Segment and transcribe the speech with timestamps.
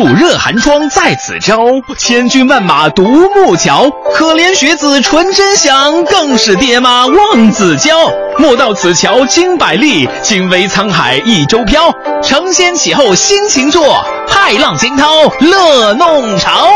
[0.00, 1.58] 暑热寒窗在此朝，
[1.98, 3.02] 千军万马独
[3.34, 3.90] 木桥。
[4.14, 8.10] 可怜学子纯真想，更是爹妈望子娇。
[8.38, 11.94] 莫道此桥经百历，惊为沧海一舟飘。
[12.22, 15.06] 承先启后心情作，骇浪惊涛
[15.40, 16.70] 乐弄潮。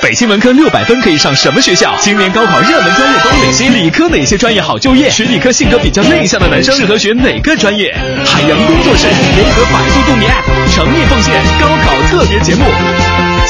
[0.00, 1.92] 北京文科六百分可以上什么学校？
[1.98, 3.68] 今年高考热门专业都哪些？
[3.70, 5.10] 理科哪些专业好就业？
[5.10, 7.92] 学理科性格比较内向的男生适合学哪个专业？
[8.24, 12.64] 海洋工作室联合百度度米 App 诚意奉献高考特别节目，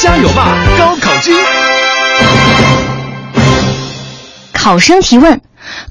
[0.03, 1.33] 加油吧，高考君！
[4.53, 5.41] 考生提问：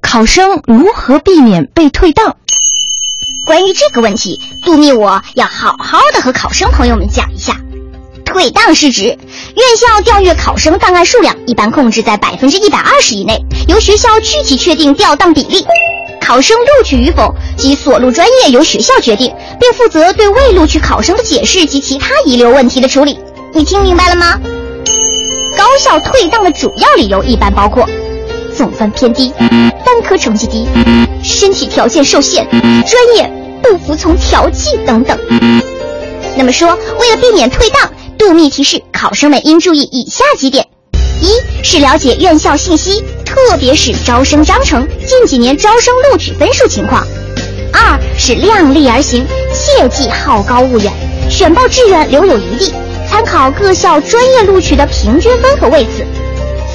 [0.01, 2.35] 考生如何避免被退档？
[3.45, 7.55] 关于这个问题，杜密我要好好的和考生朋友们讲一下。
[8.25, 9.17] 退档是指院
[9.77, 15.65] 校调阅考生档案数量一般控制在百分之一百二十以内，由学校具体确定调档比例。
[16.19, 19.33] 考生录取与否及所录专业由学校决定，
[19.67, 23.19] 并负责对未录取考生的解释及其他遗留问题的处理。
[23.53, 24.39] 你听明白了吗？
[25.57, 27.85] 高校退档的主要理由一般包括
[28.55, 29.33] 总分偏低、
[29.85, 30.65] 单科成绩低、
[31.21, 33.29] 身体条件受限、专业
[33.61, 35.19] 不服从调剂等等。
[36.37, 40.65] 那么说，为了避免退档，杜密提示考生们应注意以下几点：
[41.19, 47.03] 一是了解院校信息，特别是招生章程、近几年招生录取分数情况；
[47.73, 50.91] 二是量力而行，切忌好高骛远，
[51.29, 52.73] 选报志愿留有余地，
[53.09, 56.03] 参考各校专业录取的平均分和位次；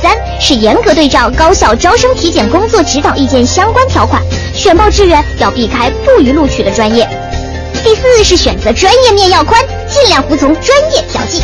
[0.00, 4.22] 三是严格对照高校招生体检工作指导意见相关条款，
[4.54, 7.08] 选报志愿要避开不予录取的专业。
[7.84, 11.42] 第四是选择专业面要宽，尽量服从专业调剂。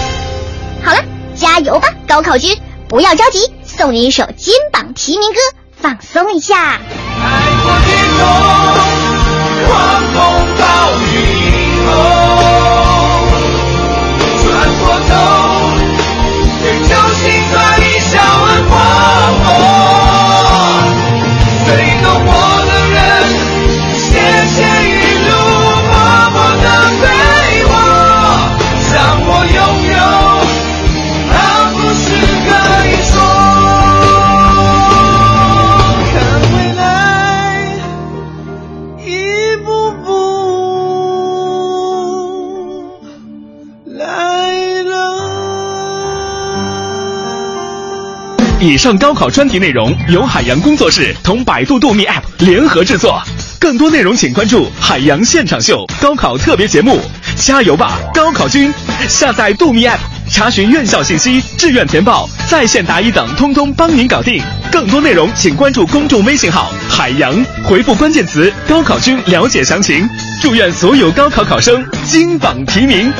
[0.82, 1.00] 好了，
[1.34, 2.56] 加油吧，高考君！
[2.88, 5.38] 不要着急，送你一首金榜题名歌，
[5.80, 6.80] 放松一下。
[32.86, 33.20] 以说。
[36.10, 36.14] 看
[36.52, 36.78] 未来
[39.04, 39.06] 一
[39.64, 39.68] 步
[40.04, 40.08] 步
[43.86, 44.02] 来
[44.82, 44.92] 了。
[48.60, 53.22] 以上高考专题内容由海洋工作室同百度度秘 App 联合制作，
[53.60, 57.00] 更多内容请关注海洋现场秀高考特别节目。
[57.38, 58.72] 加油吧，高考君！
[59.08, 59.98] 下载度秘 App，
[60.30, 64.42] 查询院校信息、志愿填报、在线答疑等，通通帮您搞定。
[64.70, 67.32] 更多内容请关注公众微信号“海洋”，
[67.64, 70.08] 回复关键词“高考君”了解详情。
[70.42, 73.12] 祝愿所有高考考生金榜题名！